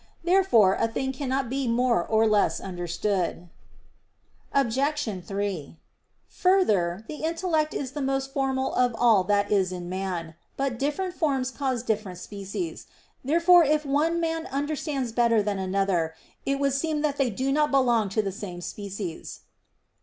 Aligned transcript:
Therefore 0.23 0.73
a 0.79 0.87
thing 0.87 1.11
cannot 1.11 1.47
be 1.47 1.67
more 1.67 2.03
or 2.03 2.25
less 2.27 2.59
understood. 2.59 3.49
Obj. 4.51 4.75
3: 5.23 5.77
Further, 6.27 7.05
the 7.07 7.17
intellect 7.17 7.75
is 7.75 7.91
the 7.91 8.01
most 8.01 8.33
formal 8.33 8.73
of 8.73 8.95
all 8.97 9.23
that 9.25 9.51
is 9.51 9.71
in 9.71 9.89
man. 9.89 10.33
But 10.57 10.79
different 10.79 11.13
forms 11.13 11.51
cause 11.51 11.83
different 11.83 12.17
species. 12.17 12.87
Therefore 13.23 13.63
if 13.63 13.85
one 13.85 14.19
man 14.19 14.47
understands 14.47 15.11
better 15.11 15.43
than 15.43 15.59
another, 15.59 16.15
it 16.47 16.59
would 16.59 16.73
seem 16.73 17.03
that 17.03 17.17
they 17.17 17.29
do 17.29 17.51
not 17.51 17.69
belong 17.69 18.09
to 18.09 18.23
the 18.23 18.31
same 18.31 18.61
species. 18.61 19.41